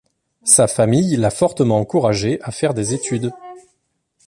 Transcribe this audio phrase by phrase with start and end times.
[0.45, 3.31] Sa famille l'a fortement encouragé à faire des études.